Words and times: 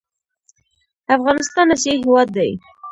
افغانستان 1.15 1.67
اسیایي 1.75 1.99
هېواد 2.05 2.27
دی. 2.37 2.51